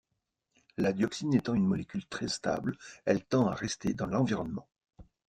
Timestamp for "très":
2.07-2.27